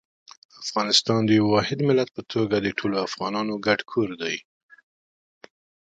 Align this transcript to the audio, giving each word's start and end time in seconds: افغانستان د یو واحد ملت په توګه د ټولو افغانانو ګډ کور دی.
افغانستان 0.63 1.19
د 1.25 1.29
یو 1.39 1.45
واحد 1.55 1.79
ملت 1.87 2.09
په 2.13 2.21
توګه 2.33 2.55
د 2.59 2.67
ټولو 2.77 2.95
افغانانو 3.07 3.53
ګډ 3.65 3.79
کور 3.91 4.09
دی. 4.21 4.35